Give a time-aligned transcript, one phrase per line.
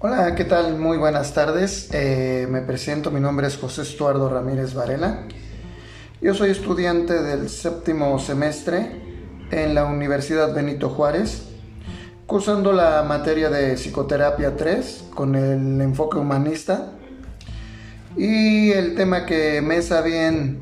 [0.00, 0.78] Hola, ¿qué tal?
[0.78, 1.88] Muy buenas tardes.
[1.92, 5.26] Eh, me presento, mi nombre es José Estuardo Ramírez Varela.
[6.20, 8.92] Yo soy estudiante del séptimo semestre
[9.50, 11.48] en la Universidad Benito Juárez,
[12.26, 16.92] cursando la materia de psicoterapia 3 con el enfoque humanista.
[18.16, 20.60] Y el tema que me está bien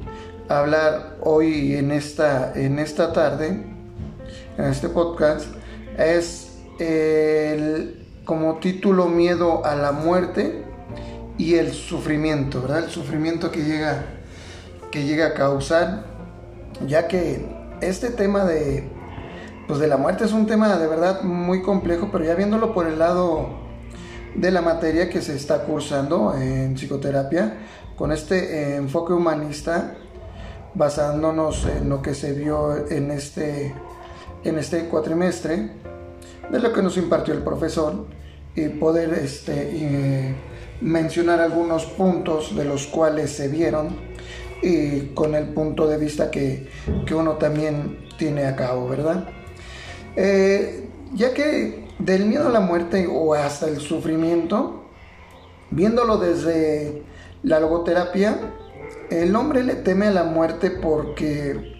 [0.48, 3.48] hablar hoy en esta, en esta tarde,
[4.56, 5.44] en este podcast,
[5.98, 10.64] es el como título Miedo a la muerte
[11.38, 12.84] y el sufrimiento, ¿verdad?
[12.84, 14.04] El sufrimiento que llega,
[14.90, 16.04] que llega a causar,
[16.86, 17.46] ya que
[17.80, 18.90] este tema de,
[19.68, 22.86] pues de la muerte es un tema de verdad muy complejo, pero ya viéndolo por
[22.86, 23.48] el lado
[24.34, 27.54] de la materia que se está cursando en psicoterapia,
[27.96, 29.94] con este enfoque humanista,
[30.74, 33.72] basándonos en lo que se vio en este,
[34.42, 35.70] en este cuatrimestre,
[36.50, 38.06] de lo que nos impartió el profesor,
[38.56, 40.34] y poder este, eh,
[40.80, 43.88] mencionar algunos puntos de los cuales se vieron
[44.62, 46.68] y con el punto de vista que,
[47.14, 49.28] uno también tiene a cabo, ¿verdad?
[50.16, 54.84] Eh, ya que del miedo a la muerte o hasta el sufrimiento,
[55.70, 57.02] viéndolo desde
[57.42, 58.38] la logoterapia,
[59.10, 61.74] el hombre le teme a la muerte porque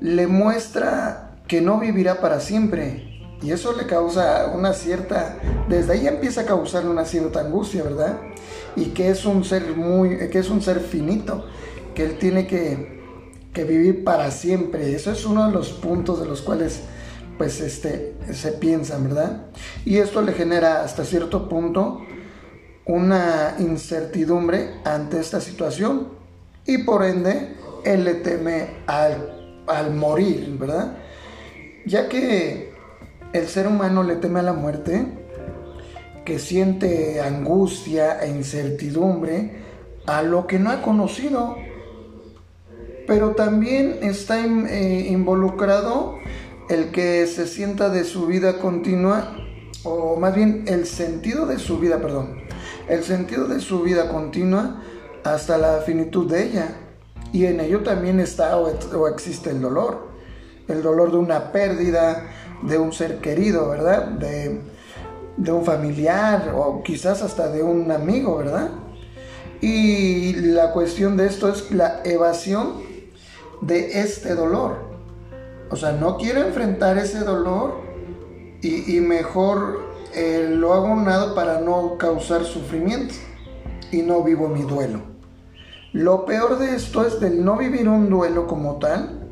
[0.00, 3.03] le muestra que no vivirá para siempre
[3.44, 5.36] y eso le causa una cierta,
[5.68, 8.18] desde ahí empieza a causarle una cierta angustia, ¿verdad?
[8.74, 11.44] Y que es un ser muy, que es un ser finito,
[11.94, 13.02] que él tiene que,
[13.52, 14.94] que vivir para siempre.
[14.94, 16.80] Eso es uno de los puntos de los cuales
[17.36, 19.46] pues este, se piensan, ¿verdad?
[19.84, 22.00] Y esto le genera hasta cierto punto
[22.86, 26.08] una incertidumbre ante esta situación
[26.64, 30.96] y por ende él le teme al, al morir, ¿verdad?
[31.84, 32.73] Ya que
[33.34, 35.06] el ser humano le teme a la muerte,
[36.24, 39.56] que siente angustia e incertidumbre
[40.06, 41.56] a lo que no ha conocido,
[43.08, 46.16] pero también está eh, involucrado
[46.70, 49.36] el que se sienta de su vida continua,
[49.82, 52.40] o más bien el sentido de su vida, perdón,
[52.88, 54.80] el sentido de su vida continua
[55.24, 56.68] hasta la finitud de ella.
[57.32, 60.08] Y en ello también está o existe el dolor,
[60.68, 62.30] el dolor de una pérdida,
[62.64, 64.08] de un ser querido, ¿verdad?
[64.08, 64.60] De,
[65.52, 68.70] un familiar o quizás hasta de un amigo, ¿verdad?
[69.60, 72.82] Y la cuestión de esto es la evasión
[73.60, 74.76] de este dolor.
[75.70, 77.82] O sea, no quiero enfrentar ese dolor
[78.62, 79.80] y, mejor
[80.14, 83.14] eh, lo hago a un lado para no causar sufrimiento
[83.90, 85.00] y no vivo mi duelo.
[85.92, 89.28] Lo peor de esto es del no vivir un duelo como tal,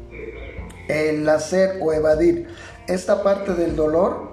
[0.89, 2.49] el hacer o evadir
[2.87, 4.33] esta parte del dolor,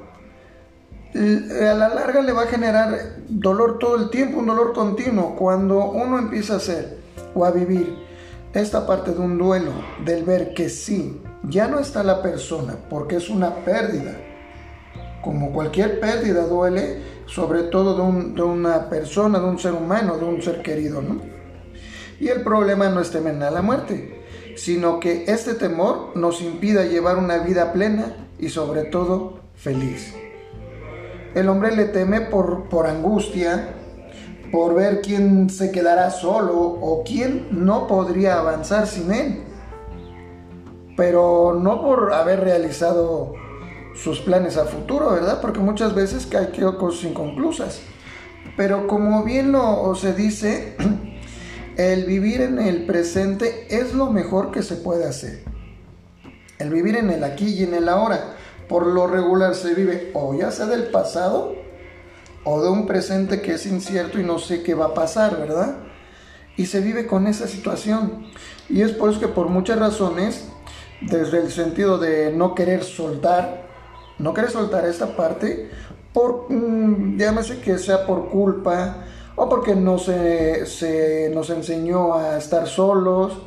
[1.14, 5.36] a la larga le va a generar dolor todo el tiempo, un dolor continuo.
[5.36, 6.98] Cuando uno empieza a hacer
[7.34, 7.98] o a vivir
[8.54, 9.72] esta parte de un duelo,
[10.06, 14.14] del ver que sí, ya no está la persona, porque es una pérdida.
[15.24, 17.96] Como cualquier pérdida duele, sobre todo
[18.34, 21.22] de, una persona, de un ser humano, de un ser querido, ¿no?
[22.20, 24.24] Y el problema no es temer a la muerte,
[24.56, 30.16] sino que este temor nos impida llevar una vida plena y sobre todo feliz.
[31.36, 33.76] El hombre le teme por, por angustia,
[34.52, 39.44] por ver quién se quedará solo o quién no podría avanzar sin él,
[40.98, 43.34] pero no por haber realizado
[43.96, 45.40] sus planes a futuro, ¿verdad?
[45.42, 47.82] Porque muchas veces hay cosas inconclusas.
[48.58, 49.56] Pero como bien
[49.96, 50.76] se dice,
[51.78, 55.49] el vivir en el presente es lo mejor que se puede hacer.
[56.60, 58.36] El vivir en el aquí y en el ahora.
[58.68, 61.56] Por lo regular se vive o ya sea del pasado
[62.44, 65.78] o de un presente que es incierto y no sé qué va a pasar, ¿verdad?
[66.58, 68.28] Y se vive con esa situación.
[68.70, 70.48] Y es por eso que por muchas razones,
[71.02, 73.68] desde el sentido de no querer soltar,
[74.20, 75.70] no querer soltar esta parte,
[76.14, 82.38] por, mm, llámese que sea por culpa o porque no se, se nos enseñó a
[82.38, 83.40] estar solos,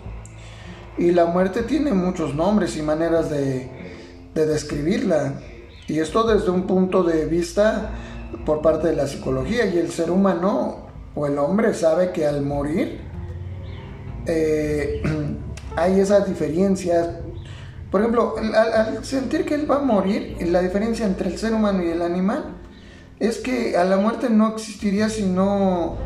[0.99, 3.71] y la muerte tiene muchos nombres y maneras de,
[4.35, 5.35] describirla.
[5.89, 7.91] Y esto desde un punto de vista
[8.45, 9.67] por parte de la psicología.
[9.67, 13.01] Y el ser humano o el hombre sabe que al morir
[14.27, 15.03] eh,
[15.77, 17.09] hay esas diferencias.
[17.91, 21.83] Por ejemplo, al, sentir que él va a morir, la diferencia entre el ser humano
[21.83, 22.57] y el animal
[23.19, 25.97] es que a la muerte no existiría si no,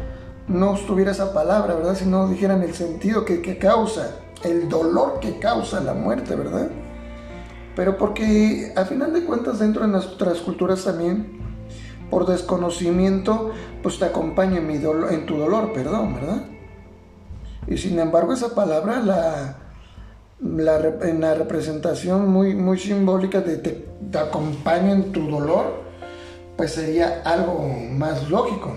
[0.48, 1.94] no estuviera esa palabra, ¿verdad?
[1.94, 6.70] Si no dijeran el sentido que, que causa el dolor que causa la muerte, ¿verdad?
[7.74, 11.36] Pero porque a final de cuentas dentro de nuestras culturas también,
[12.10, 13.50] por desconocimiento,
[13.82, 16.42] pues te acompaño en, mi dolor, en tu dolor, perdón, ¿verdad?
[17.66, 19.58] Y sin embargo esa palabra la,
[20.40, 25.84] en la representación muy, muy simbólica de te, te acompaño en tu dolor,
[26.56, 28.74] pues sería algo más lógico.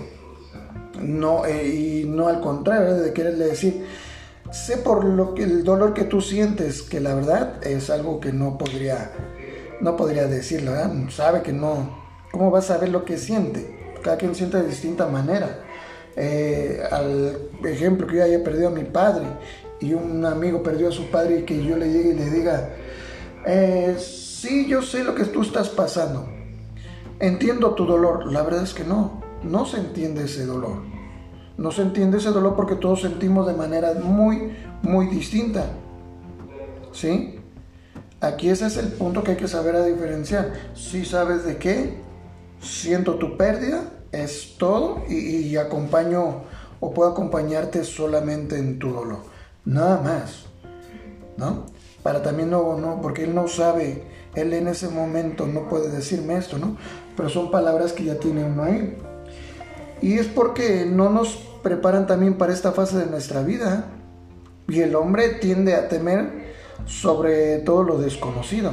[1.00, 3.86] No, eh, y no al contrario, de quererle decir,
[4.50, 8.32] sé por lo que el dolor que tú sientes, que la verdad es algo que
[8.32, 9.12] no podría,
[9.80, 10.72] no podría decirlo.
[11.10, 11.98] Sabe que no,
[12.32, 13.94] ¿cómo vas a saber lo que siente?
[14.02, 15.64] Cada quien siente de distinta manera.
[16.16, 19.26] Eh, al ejemplo que yo haya perdido a mi padre
[19.80, 22.70] y un amigo perdió a su padre y que yo le llegue y le diga,
[23.46, 26.28] eh, sí, yo sé lo que tú estás pasando,
[27.20, 30.82] entiendo tu dolor, la verdad es que no, no se entiende ese dolor.
[31.60, 35.66] No se entiende ese dolor porque todos sentimos de manera muy, muy distinta.
[36.90, 37.38] ¿Sí?
[38.22, 40.54] Aquí ese es el punto que hay que saber a diferenciar.
[40.74, 41.98] Si sabes de qué,
[42.62, 46.44] siento tu pérdida, es todo y, acompaño
[46.80, 49.18] o puedo acompañarte solamente en tu dolor.
[49.66, 50.46] Nada más.
[51.36, 51.66] ¿No?
[52.02, 54.04] Para también no, no, porque él no sabe,
[54.34, 56.78] él en ese momento no puede decirme esto, ¿no?
[57.18, 58.96] Pero son palabras que ya tiene uno ahí.
[60.02, 63.86] Y es porque no nos preparan también para esta fase de nuestra vida.
[64.68, 66.50] Y el hombre tiende a temer
[66.86, 68.72] sobre todo lo desconocido,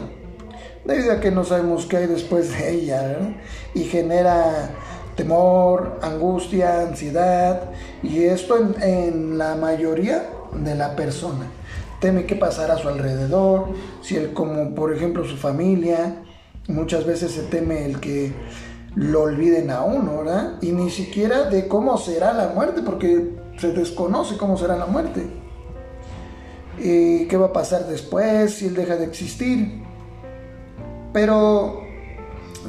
[0.86, 3.36] debido a que no sabemos qué hay después de ella,
[3.74, 4.72] y genera
[5.16, 7.72] temor, angustia, ansiedad,
[8.04, 11.48] y esto en, en, la mayoría de la persona.
[12.00, 13.70] Teme qué pasará a su alrededor,
[14.02, 16.24] si él, como por ejemplo su familia,
[16.68, 18.34] muchas veces se teme el que
[18.98, 20.54] lo olviden a uno, ¿verdad?
[20.60, 25.24] Y ni siquiera de cómo será la muerte, porque se desconoce cómo será la muerte.
[26.80, 29.84] ¿Y qué va a pasar después si él deja de existir?
[31.14, 31.84] Pero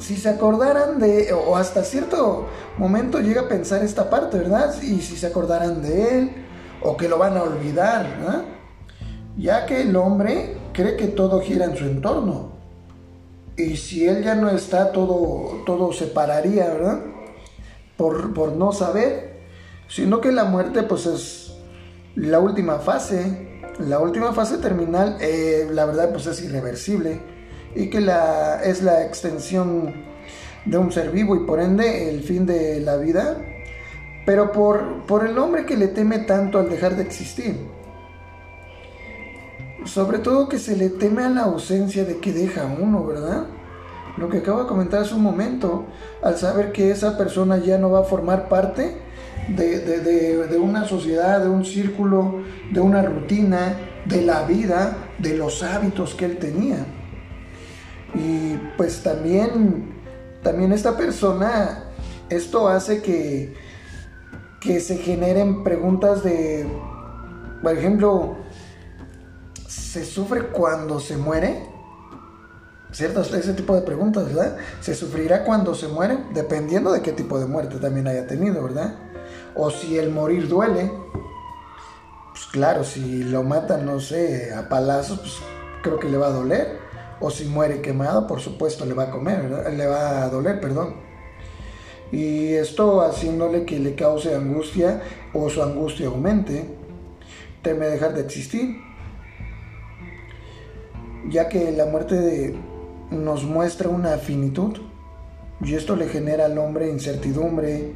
[0.01, 2.47] si se acordaran de, o hasta cierto
[2.77, 4.75] momento llega a pensar esta parte, ¿verdad?
[4.83, 6.31] Y si se acordaran de él,
[6.83, 8.43] o que lo van a olvidar, ¿verdad?
[9.39, 12.58] Ya que el hombre cree que todo gira en su entorno
[13.59, 17.01] y si él ya no está, todo, todo se pararía, ¿verdad?
[17.97, 19.41] Por, no saber,
[19.89, 21.53] sino que la muerte pues es
[22.15, 23.49] la última fase,
[23.81, 27.21] la última fase terminal, eh, la verdad pues es irreversible
[27.75, 29.93] y que la, es la extensión
[30.65, 33.39] de un ser vivo y por ende el fin de la vida,
[34.25, 37.57] pero por, por el hombre que le teme tanto al dejar de existir.
[39.89, 43.47] Sobre todo que se le teme a la ausencia de que deja uno, ¿verdad?
[44.19, 45.87] Lo que acabo de comentar hace un momento,
[46.23, 48.99] al saber que esa persona ya no va a formar parte
[49.49, 56.15] de, una sociedad, de un círculo, de una rutina, de la vida, de los hábitos
[56.15, 56.85] que él tenía.
[58.15, 59.95] Y pues también,
[60.43, 61.85] también esta persona,
[62.29, 63.55] esto hace que,
[64.61, 66.67] que se generen preguntas de,
[67.63, 68.37] por ejemplo,
[69.93, 71.67] ¿se sufre cuando se muere?
[72.93, 73.23] ¿Cierto?
[73.23, 74.57] Ese tipo de preguntas, ¿verdad?
[74.81, 76.19] ¿Se sufrirá cuando se muere?
[76.35, 78.97] Dependiendo de qué tipo de muerte también haya tenido, ¿verdad?
[79.55, 80.91] O si el morir duele,
[82.33, 85.35] pues claro, si lo matan, no sé, a palazos, pues
[85.83, 86.79] creo que le va a doler.
[87.21, 89.73] O si muere quemado, por supuesto, le va a comer.
[89.73, 90.97] Le va a doler, perdón.
[92.13, 95.03] Y esto haciéndole que le cause angustia
[95.35, 96.75] o su angustia aumente,
[97.63, 98.88] teme dejar de existir
[101.31, 102.55] ya que la muerte
[103.11, 104.77] nos muestra una finitud
[105.61, 107.93] y esto le genera al hombre incertidumbre.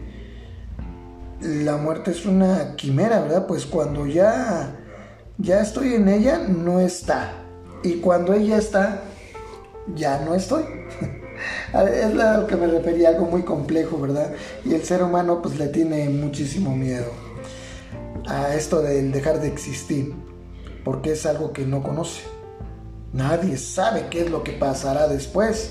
[1.40, 3.46] La muerte es una quimera, ¿verdad?
[3.46, 4.78] Pues cuando ya
[5.38, 7.32] ya estoy en ella no está
[7.82, 9.02] y cuando ella está
[9.96, 10.64] ya no estoy.
[11.92, 14.32] es a lo que me refería, algo muy complejo, ¿verdad?
[14.64, 17.10] Y el ser humano pues le tiene muchísimo miedo
[18.26, 20.14] a esto del dejar de existir,
[20.84, 22.22] porque es algo que no conoce.
[23.12, 25.70] Nadie sabe qué es lo que pasará después.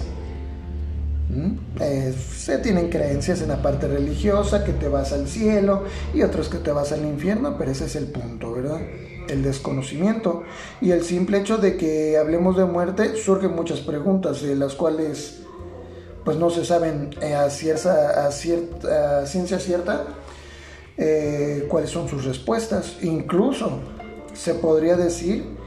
[1.30, 1.82] ¿Mm?
[1.82, 6.50] Eh, se tienen creencias en la parte religiosa, que te vas al cielo y otros
[6.50, 8.82] que te vas al infierno, pero ese es el punto, ¿verdad?
[9.30, 10.44] El desconocimiento
[10.82, 15.40] y el simple hecho de que hablemos de muerte surgen muchas preguntas, de las cuales
[16.26, 18.32] pues no se saben eh, a, cierta, a,
[19.26, 20.06] ciencia cierta
[20.98, 22.98] eh, cuáles son sus respuestas.
[23.02, 23.80] Incluso
[24.34, 25.61] se podría decir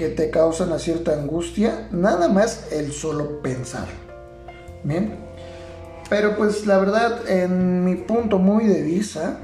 [0.00, 3.86] que te causa una cierta angustia, nada más el solo pensar.
[4.82, 5.14] Bien,
[6.08, 9.40] pero pues la verdad, en mi punto muy de vista,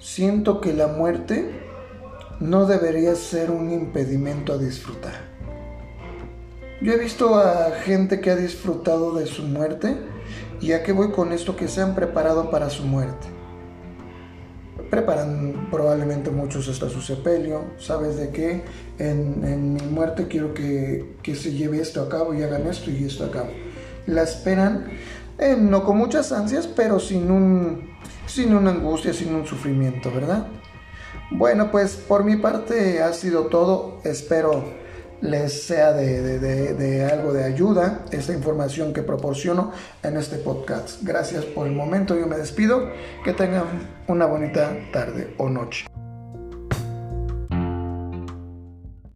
[0.00, 1.60] siento que la muerte
[2.40, 5.12] no debería ser un impedimento a disfrutar.
[6.80, 9.94] Yo he visto a gente que ha disfrutado de su muerte
[10.62, 13.26] y a qué voy con esto que se han preparado para su muerte.
[14.94, 18.62] Preparan probablemente muchos hasta su sepelio, ¿sabes de qué?
[19.00, 23.24] En, mi muerte quiero que, se lleve esto a cabo y hagan esto y esto
[23.24, 23.48] a cabo.
[24.06, 24.86] La esperan,
[25.40, 27.90] eh, no con muchas ansias, pero sin, un,
[28.26, 30.46] sin una angustia, sin un sufrimiento, ¿verdad?
[31.32, 33.98] Bueno, pues por mi parte ha sido todo.
[34.04, 34.62] Espero
[35.24, 41.02] les sea de, algo de ayuda esta información que proporciono en este podcast.
[41.02, 42.90] Gracias por el momento, yo me despido,
[43.24, 43.64] que tengan
[44.06, 45.86] una bonita tarde o noche.